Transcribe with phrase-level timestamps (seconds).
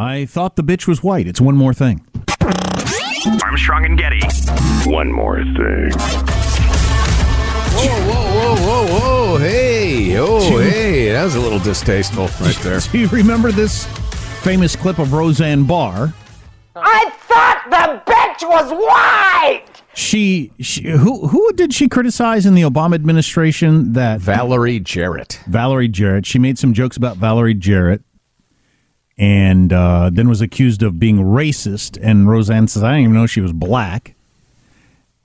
[0.00, 1.26] I thought the bitch was white.
[1.26, 2.06] It's one more thing.
[3.42, 4.20] Armstrong and Getty.
[4.88, 5.90] One more thing.
[7.74, 9.38] Whoa, whoa, whoa, whoa, whoa.
[9.38, 11.10] Hey, oh, hey.
[11.10, 12.78] That was a little distasteful right there.
[12.78, 13.86] Do you remember this
[14.40, 16.14] famous clip of Roseanne Barr?
[16.76, 19.64] I thought the bitch was white!
[19.94, 25.40] She, she who who did she criticize in the Obama administration that Valerie Jarrett.
[25.48, 26.24] Valerie Jarrett.
[26.24, 28.02] She made some jokes about Valerie Jarrett
[29.18, 31.98] and uh, then was accused of being racist.
[32.00, 34.14] And Roseanne says, I didn't even know she was black.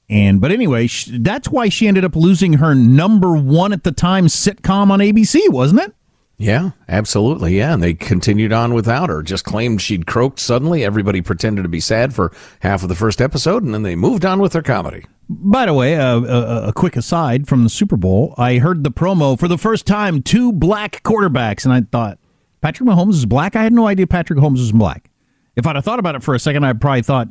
[0.10, 3.92] And but anyway, sh- that's why she ended up losing her number one at the
[3.92, 5.94] time sitcom on ABC, wasn't it?
[6.38, 7.58] Yeah, absolutely.
[7.58, 9.22] Yeah, and they continued on without her.
[9.22, 10.84] Just claimed she'd croaked suddenly.
[10.84, 14.26] Everybody pretended to be sad for half of the first episode, and then they moved
[14.26, 15.06] on with their comedy.
[15.30, 18.92] By the way, uh, a, a quick aside from the Super Bowl, I heard the
[18.92, 20.22] promo for the first time.
[20.22, 22.20] Two black quarterbacks, and I thought
[22.64, 23.58] Patrick Mahomes is black.
[23.58, 25.10] I had no idea Patrick Mahomes was black.
[25.58, 27.28] If I'd have thought about it for a second, I probably thought,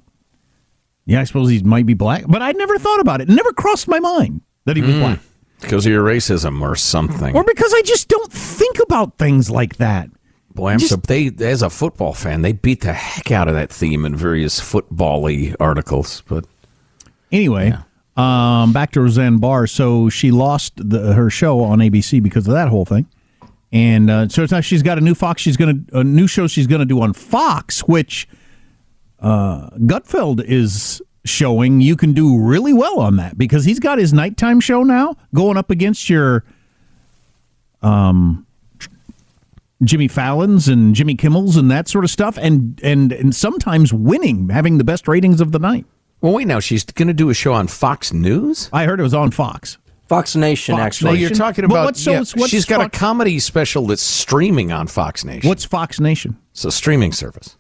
[1.07, 2.25] yeah, I suppose he might be black.
[2.29, 3.31] But I'd never thought about it.
[3.31, 5.21] It never crossed my mind that he was black.
[5.63, 7.35] Because of your racism or something.
[7.35, 10.11] Or because I just don't think about things like that.
[10.55, 13.71] Boy, I'm so they as a football fan, they beat the heck out of that
[13.71, 16.23] theme in various football-y articles.
[16.29, 16.45] But
[17.31, 17.73] Anyway,
[18.19, 19.67] um, back to Roseanne Barr.
[19.67, 23.07] So she lost the, her show on ABC because of that whole thing.
[23.73, 25.41] And uh, so it's now she's got a new Fox.
[25.41, 28.29] She's to a new show she's going to do on Fox, which
[29.21, 34.13] uh, Gutfeld is showing you can do really well on that because he's got his
[34.13, 36.43] nighttime show now going up against your
[37.81, 38.45] um
[39.85, 44.49] Jimmy Fallon's and Jimmy Kimmel's and that sort of stuff, and and and sometimes winning,
[44.49, 45.87] having the best ratings of the night.
[46.21, 48.69] well, wait now, she's going to do a show on Fox News.
[48.73, 49.79] I heard it was on Fox.
[50.17, 51.11] Fox Nation, Fox actually.
[51.13, 51.85] No, you're talking Well, about.
[51.87, 55.49] what's- yeah, it's- what's she's got Fox- a comedy special that's streaming on Fox Nation.
[55.49, 56.37] What's Fox Nation?
[56.53, 57.57] It's a streaming service.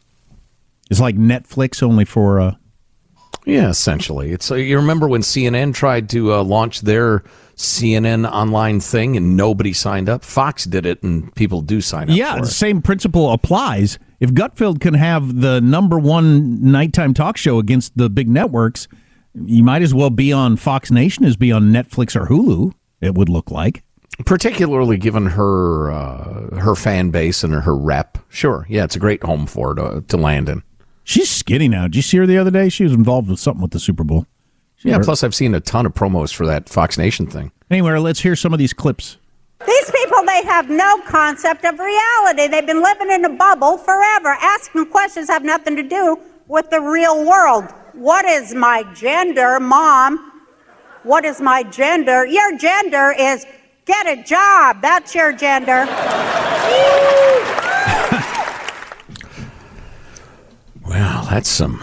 [0.90, 2.54] It's like Netflix only for uh,
[3.46, 4.30] Yeah, essentially.
[4.32, 7.22] It's uh, you remember when CNN tried to uh, launch their
[7.56, 10.22] CNN online thing and nobody signed up.
[10.24, 12.16] Fox did it, and people do sign up.
[12.16, 12.34] yeah.
[12.34, 12.50] for The it.
[12.50, 13.98] same principle applies.
[14.20, 18.86] If Gutfeld can have the number one nighttime talk show against the big networks,
[19.34, 22.72] you might as well be on Fox Nation as be on Netflix or Hulu.
[23.00, 23.82] It would look like.
[24.26, 28.18] particularly given her uh, her fan base and her rep.
[28.28, 30.62] Sure, yeah, it's a great home for her to, to land in.
[31.04, 31.84] She's skinny now.
[31.84, 32.68] Did you see her the other day?
[32.68, 34.26] She was involved with something with the Super Bowl.
[34.84, 37.52] Yeah, plus I've seen a ton of promos for that Fox Nation thing.
[37.70, 39.16] Anyway, let's hear some of these clips.
[39.64, 42.48] These people, they have no concept of reality.
[42.48, 44.36] They've been living in a bubble forever.
[44.40, 46.18] Asking questions have nothing to do
[46.48, 47.72] with the real world.
[47.92, 50.32] What is my gender, mom?
[51.02, 52.24] What is my gender?
[52.26, 53.44] Your gender is
[53.84, 54.80] get a job.
[54.80, 55.86] That's your gender.
[60.86, 61.82] Well, that's some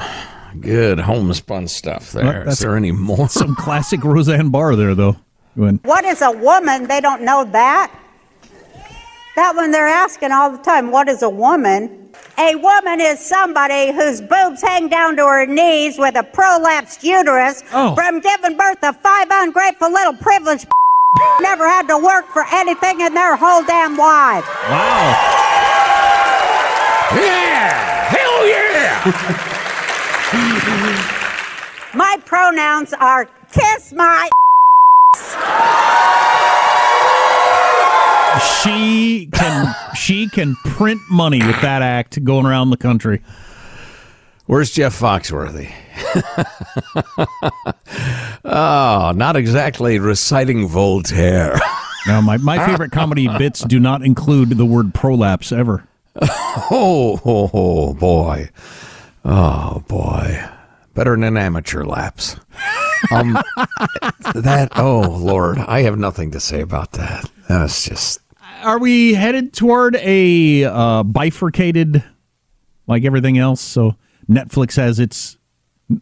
[0.60, 2.24] good homespun stuff there.
[2.26, 3.30] Well, Is that's- there any more?
[3.40, 5.18] Some classic Roseanne Barr there, though.
[5.56, 6.88] When What is a woman?
[6.88, 7.92] They don't know that.
[9.36, 10.92] That one they're asking all the time.
[10.92, 11.99] What is a woman?
[12.38, 17.64] A woman is somebody whose boobs hang down to her knees with a prolapsed uterus
[17.74, 17.94] Oh.
[17.96, 20.68] from giving birth to five ungrateful little privileged
[21.42, 24.46] never had to work for anything in their whole damn life.
[24.70, 25.16] wow,
[27.16, 28.06] yeah!
[28.10, 29.02] Hell yeah!
[31.96, 34.30] My pronouns are kiss my
[38.40, 43.22] she can she can print money with that act going around the country.
[44.46, 45.72] Where's Jeff Foxworthy?
[48.44, 51.60] oh, not exactly reciting Voltaire.
[52.08, 55.84] Now, my, my favorite comedy bits do not include the word prolapse ever.
[56.22, 58.50] Oh, oh, oh, boy.
[59.26, 60.44] Oh, boy.
[60.94, 62.38] Better than an amateur lapse.
[63.12, 63.34] Um,
[64.34, 67.30] that, oh, Lord, I have nothing to say about that.
[67.48, 68.22] That's just,
[68.62, 72.04] Are we headed toward a uh, bifurcated,
[72.88, 73.62] like everything else?
[73.62, 73.96] So
[74.30, 75.38] Netflix has its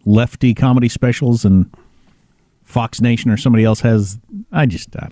[0.06, 1.72] lefty comedy specials, and
[2.64, 4.20] Fox Nation or somebody else has.
[4.52, 5.08] I just, uh,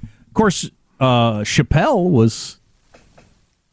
[0.00, 0.70] of course,
[1.00, 2.60] uh, Chappelle was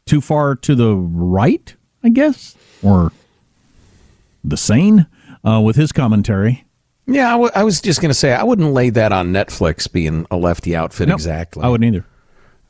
[0.06, 3.10] too far to the right, I guess, or
[4.44, 5.06] the sane
[5.46, 6.64] uh, with his commentary.
[7.06, 9.90] yeah, I, w- I was just going to say, I wouldn't lay that on Netflix
[9.90, 11.62] being a lefty outfit Nope, exactly.
[11.62, 12.04] I wouldn't either.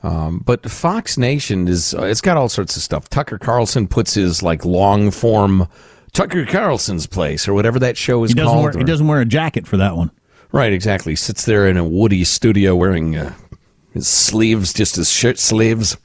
[0.05, 3.09] Um, but Fox Nation is uh, it's got all sorts of stuff.
[3.09, 5.67] Tucker Carlson puts his like long form
[6.13, 8.65] Tucker Carlson's place or whatever that show is He doesn't called.
[8.65, 10.11] wear he doesn't wear a jacket for that one.
[10.53, 11.13] Right, exactly.
[11.13, 13.33] He sits there in a woody studio wearing uh,
[13.95, 15.97] his sleeves, just his shirt sleeves,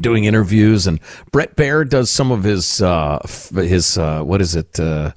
[0.00, 0.86] doing interviews.
[0.86, 0.98] And
[1.30, 3.18] Bret Baier does some of his uh,
[3.54, 4.80] his uh, what is it?
[4.80, 5.12] Uh,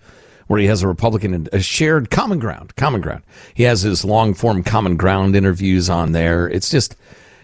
[0.47, 3.23] where he has a Republican a shared common ground, common ground.
[3.53, 6.49] He has his long form common ground interviews on there.
[6.49, 6.97] It's just.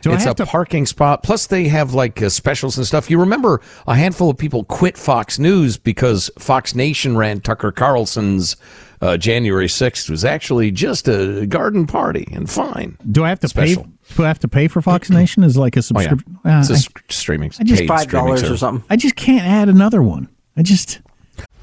[0.07, 1.23] Do I it's a to- parking spot.
[1.23, 3.09] Plus, they have like uh, specials and stuff.
[3.09, 8.55] You remember a handful of people quit Fox News because Fox Nation ran Tucker Carlson's
[8.99, 12.97] uh, January 6th was actually just a garden party and fine.
[13.11, 13.83] Do I have to Special.
[13.83, 13.89] pay?
[14.15, 15.43] Do I have to pay for Fox Nation?
[15.43, 16.09] Is like a Oh, yeah.
[16.09, 16.39] subscription?
[16.43, 17.51] Uh, It's a I- s- streaming.
[17.59, 18.83] I just- Five dollars or something.
[18.89, 20.29] I just can't add another one.
[20.55, 20.99] I just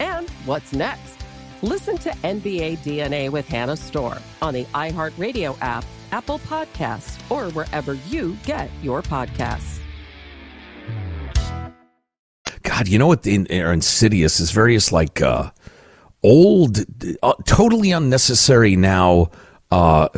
[0.00, 1.18] And what's next?
[1.62, 7.94] Listen to NBA DNA with Hannah Storm on the iHeartRadio app, Apple Podcasts, or wherever
[7.94, 9.78] you get your podcasts.
[12.62, 15.50] God, you know what in, are insidious is various like uh,
[16.22, 16.84] old,
[17.22, 19.30] uh, totally unnecessary now
[19.72, 20.08] uh,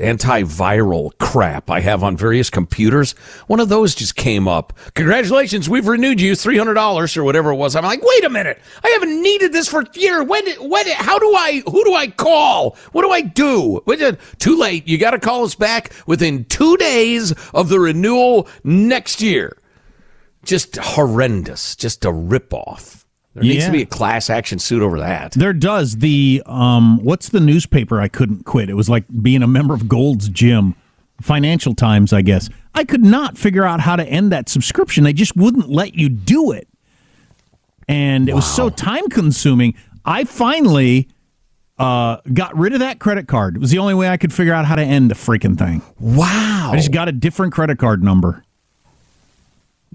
[0.00, 3.12] antiviral crap I have on various computers.
[3.46, 4.72] One of those just came up.
[4.94, 7.76] Congratulations, we've renewed you three hundred dollars or whatever it was.
[7.76, 10.24] I'm like, wait a minute, I haven't needed this for a year.
[10.24, 10.44] When?
[10.68, 10.88] When?
[10.88, 11.62] How do I?
[11.66, 12.76] Who do I call?
[12.90, 13.82] What do I do?
[14.38, 14.88] Too late.
[14.88, 19.56] You got to call us back within two days of the renewal next year
[20.44, 23.05] just horrendous, just a ripoff.
[23.36, 23.66] There needs Yeah.
[23.66, 25.32] to be a class action suit over that.
[25.32, 28.70] There does the um what's the newspaper I couldn't quit?
[28.70, 30.74] It was like being a member of Gold's Gym.
[31.22, 32.50] Financial Times, I guess.
[32.74, 35.02] I could not figure out how to end that subscription.
[35.04, 36.68] They just wouldn't let you do it.
[37.88, 39.74] And it was so time consuming.
[40.04, 41.08] I finally
[41.78, 43.56] uh, got rid of that credit card.
[43.56, 45.80] It was the only way I could figure out how to end the freaking thing.
[45.98, 46.70] Wow.
[46.72, 48.44] I just got a different credit card number.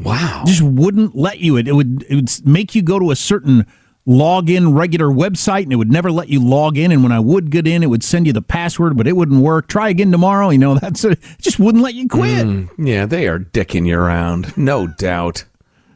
[0.04, 0.44] Wow.
[0.46, 1.58] Just wouldn't let you.
[1.58, 3.66] It, it would it would make you go to a certain
[4.08, 7.52] login regular website and it would never let you log in and when I would
[7.52, 9.68] get in it would send you the password but it wouldn't work.
[9.68, 12.46] Try again tomorrow, you know, that's it just wouldn't let you quit.
[12.46, 15.46] Mm, yeah, they are dicking you around, no doubt.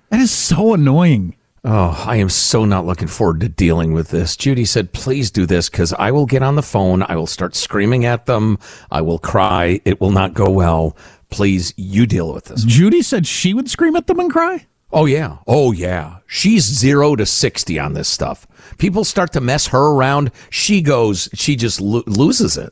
[0.10, 1.36] That is so annoying.
[1.68, 4.38] Oh, I am so not looking forward to dealing with this.
[4.38, 7.02] Judy said, please do this because I will get on the phone.
[7.02, 8.60] I will start screaming at them.
[8.92, 9.82] I will cry.
[9.84, 10.96] It will not go well.
[11.36, 12.64] Please, you deal with this.
[12.64, 14.68] Judy said she would scream at them and cry?
[14.90, 15.40] Oh, yeah.
[15.46, 16.20] Oh, yeah.
[16.28, 18.48] She's zero to 60 on this stuff.
[18.78, 20.32] People start to mess her around.
[20.50, 22.72] She goes, she just lo- loses it.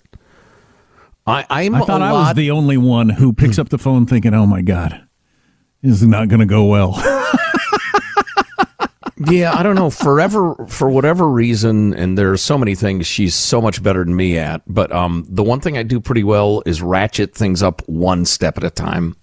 [1.27, 4.33] I, I'm I thought I was the only one who picks up the phone thinking,
[4.33, 5.05] "Oh my god,
[5.81, 6.93] this is not going to go well."
[9.29, 9.89] yeah, I don't know.
[9.89, 14.15] Forever, for whatever reason, and there are so many things she's so much better than
[14.15, 14.61] me at.
[14.67, 18.57] But um, the one thing I do pretty well is ratchet things up one step
[18.57, 19.15] at a time.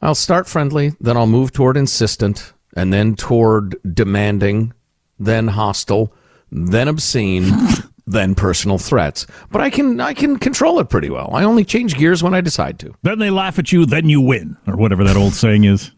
[0.00, 4.72] I'll start friendly, then I'll move toward insistent, and then toward demanding,
[5.18, 6.12] then hostile,
[6.52, 7.50] then obscene,
[8.06, 9.26] then personal threats.
[9.50, 11.30] But I can I can control it pretty well.
[11.32, 12.94] I only change gears when I decide to.
[13.02, 15.90] then they laugh at you, then you win, or whatever that old saying is.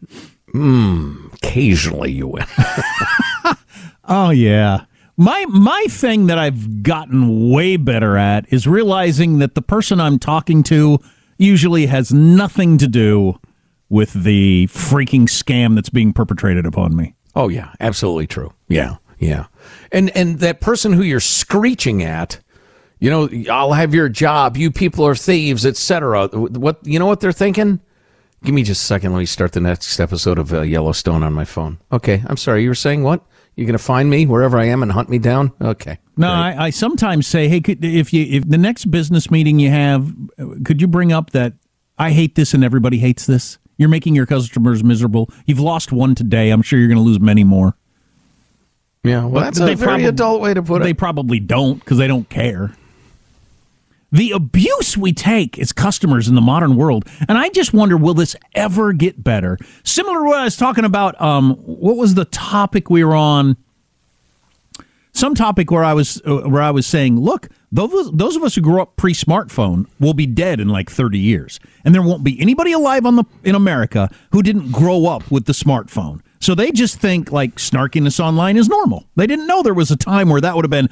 [0.53, 2.45] Mm, occasionally you win.
[4.05, 4.85] Oh yeah.
[5.15, 10.19] My my thing that I've gotten way better at is realizing that the person I'm
[10.19, 10.99] talking to
[11.37, 13.39] usually has nothing to do
[13.87, 17.15] with the freaking scam that's being perpetrated upon me.
[17.35, 18.51] Oh yeah, absolutely true.
[18.67, 19.45] Yeah, yeah.
[19.93, 22.39] And and that person who you're screeching at,
[22.99, 24.57] you know, I'll have your job.
[24.57, 26.27] You people are thieves, etc.
[26.27, 27.79] What you know what they're thinking?
[28.43, 29.13] Give me just a second.
[29.13, 31.77] Let me start the next episode of uh, Yellowstone on my phone.
[31.91, 32.63] Okay, I'm sorry.
[32.63, 33.23] You were saying what?
[33.55, 35.51] You're going to find me wherever I am and hunt me down?
[35.61, 35.99] Okay.
[36.17, 39.69] No, I, I sometimes say, hey, could, if you if the next business meeting you
[39.69, 40.11] have,
[40.63, 41.53] could you bring up that
[41.99, 43.59] I hate this and everybody hates this?
[43.77, 45.29] You're making your customers miserable.
[45.45, 46.49] You've lost one today.
[46.49, 47.75] I'm sure you're going to lose many more.
[49.03, 50.85] Yeah, well, But that's a very probab- adult way to put it.
[50.85, 52.73] They probably don't because they don't care.
[54.11, 58.13] The abuse we take as customers in the modern world, and I just wonder, will
[58.13, 59.57] this ever get better?
[59.83, 61.19] Similar to what I was talking about.
[61.21, 63.55] Um, what was the topic we were on?
[65.13, 68.55] Some topic where I was uh, where I was saying, look, those those of us
[68.55, 72.39] who grew up pre-smartphone will be dead in like thirty years, and there won't be
[72.41, 76.21] anybody alive on the in America who didn't grow up with the smartphone.
[76.39, 79.05] So they just think like snarkiness online is normal.
[79.15, 80.89] They didn't know there was a time where that would have been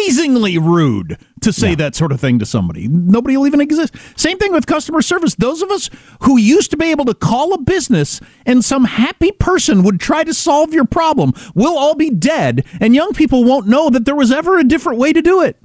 [0.00, 2.86] amazingly rude to say that sort of thing to somebody.
[2.88, 3.94] Nobody will even exist.
[4.16, 5.34] Same thing with customer service.
[5.34, 5.88] Those of us
[6.22, 10.24] who used to be able to call a business and some happy person would try
[10.24, 14.14] to solve your problem will all be dead, and young people won't know that there
[14.14, 15.56] was ever a different way to do it.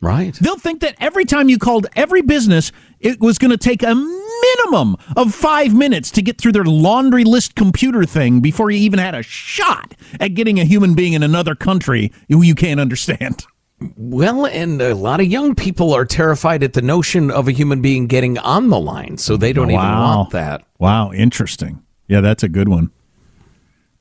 [0.00, 0.34] Right.
[0.34, 3.94] They'll think that every time you called every business, it was going to take a
[3.94, 8.98] minimum of five minutes to get through their laundry list computer thing before you even
[8.98, 13.44] had a shot at getting a human being in another country who you can't understand.
[13.96, 17.80] Well, and a lot of young people are terrified at the notion of a human
[17.80, 20.64] being getting on the line, so they don't even want that.
[20.78, 21.82] Wow, interesting.
[22.06, 22.90] Yeah, that's a good one.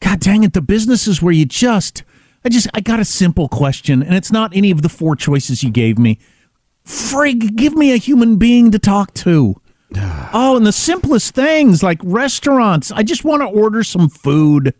[0.02, 2.04] God dang it, the businesses where you just
[2.44, 5.64] I just I got a simple question, and it's not any of the four choices
[5.64, 6.20] you gave me.
[6.86, 9.62] Frig, give me a human being to talk to.
[10.34, 12.92] oh, and the simplest things like restaurants.
[12.92, 14.74] I just want to order some food.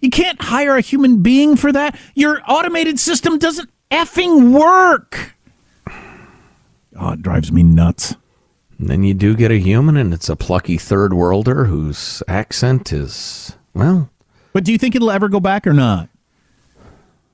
[0.00, 1.98] You can't hire a human being for that.
[2.14, 5.34] Your automated system doesn't effing work.
[6.96, 8.16] Oh, it drives me nuts.
[8.78, 12.92] And then you do get a human, and it's a plucky third worlder whose accent
[12.92, 14.10] is, well.
[14.52, 16.08] But do you think it'll ever go back or not?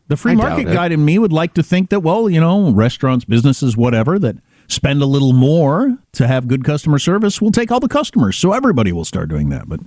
[0.08, 2.70] The free I market guide in me would like to think that, well, you know,
[2.72, 4.36] restaurants, businesses, whatever, that
[4.68, 8.36] spend a little more to have good customer service will take all the customers.
[8.36, 9.68] So everybody will start doing that.
[9.68, 9.80] But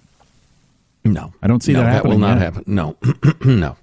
[1.04, 1.34] No.
[1.42, 2.54] I don't see no, that happening That will not yet.
[2.54, 2.64] happen.
[2.68, 2.98] No.
[3.46, 3.76] no.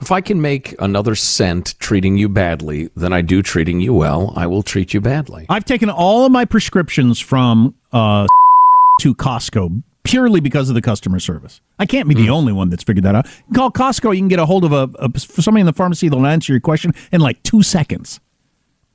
[0.00, 4.32] If I can make another cent treating you badly than I do treating you well,
[4.36, 5.46] I will treat you badly.
[5.48, 8.26] I've taken all of my prescriptions from uh,
[9.00, 11.60] to Costco purely because of the customer service.
[11.78, 12.22] I can't be Hmm.
[12.22, 13.26] the only one that's figured that out.
[13.48, 16.08] You call Costco, you can get a hold of a, a somebody in the pharmacy
[16.08, 18.20] that'll answer your question in like two seconds.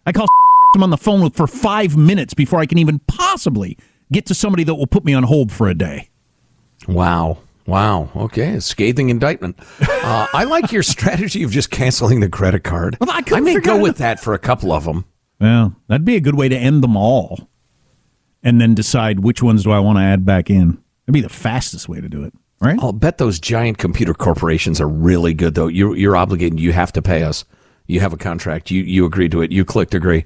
[0.05, 0.25] I call
[0.74, 3.77] them on the phone for five minutes before I can even possibly
[4.12, 6.10] get to somebody that will put me on hold for a day.
[6.88, 7.39] Wow.
[7.65, 8.10] Wow.
[8.15, 8.55] Okay.
[8.55, 9.58] A scathing indictment.
[10.05, 12.98] Uh, I like your strategy of just canceling the credit card.
[13.00, 15.05] Well, I I may go with that for a couple of them.
[15.39, 17.48] Well, that'd be a good way to end them all,
[18.43, 20.72] and then decide which ones do I want to add back in.
[21.05, 22.77] That'd be the fastest way to do it, right?
[22.82, 25.67] I'll bet those giant computer corporations are really good, though.
[25.67, 26.60] You're, you're obligated.
[26.60, 27.46] You have to pay us.
[27.88, 28.70] You have a contract.
[28.70, 29.53] You, you agree to it.
[29.53, 30.25] You clicked agree.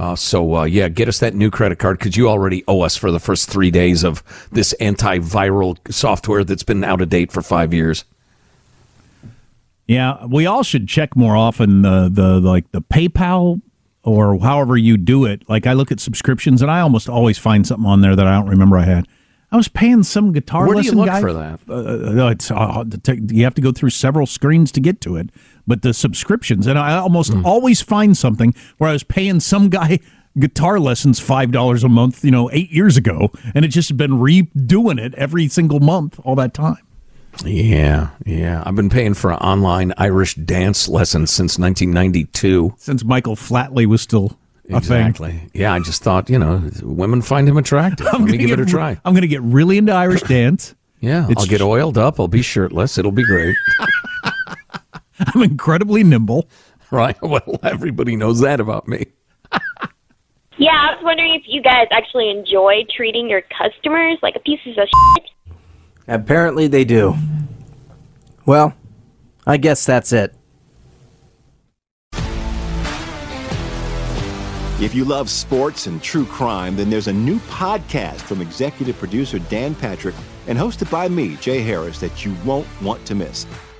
[0.00, 2.96] Uh, so, uh, yeah, get us that new credit card because you already owe us
[2.96, 7.42] for the first three days of this antiviral software that's been out of date for
[7.42, 8.06] five years.
[9.86, 13.60] Yeah, we all should check more often the the like the PayPal
[14.02, 15.46] or however you do it.
[15.50, 18.38] Like I look at subscriptions and I almost always find something on there that I
[18.38, 19.06] don't remember I had.
[19.52, 21.60] I was paying some guitar Where do you look guy for that?
[21.68, 22.84] Uh, it's uh,
[23.28, 25.28] you have to go through several screens to get to it.
[25.66, 27.44] But the subscriptions, and I almost Hmm.
[27.46, 29.98] always find something where I was paying some guy
[30.38, 34.12] guitar lessons five dollars a month, you know, eight years ago, and it just been
[34.12, 36.78] redoing it every single month all that time.
[37.44, 38.62] Yeah, yeah.
[38.66, 42.74] I've been paying for an online Irish dance lessons since 1992.
[42.76, 44.36] Since Michael Flatley was still
[44.68, 45.06] a thing.
[45.06, 45.48] Exactly.
[45.54, 48.06] Yeah, I just thought, you know, women find him attractive.
[48.12, 49.00] I'm Let me give it a try.
[49.04, 50.74] I'm going to get really into Irish dance.
[51.02, 52.20] Yeah, It's I'll get oiled up.
[52.20, 52.98] I'll be shirtless.
[52.98, 53.56] It'll be great.
[55.34, 56.48] I'm incredibly nimble.
[56.90, 57.16] right.
[57.22, 59.06] Well, everybody knows that about me.
[60.58, 64.76] Yeah, I was wondering if you guys actually enjoy treating your customers like a pieces
[64.76, 65.30] of shit.
[66.06, 67.16] Apparently they do.
[68.44, 68.74] Well,
[69.46, 70.34] I guess that's it.
[74.82, 79.38] If you love sports and true crime, then there's a new podcast from executive producer
[79.38, 80.14] Dan Patrick
[80.46, 83.46] and hosted by me, Jay Harris, that you won't want to miss.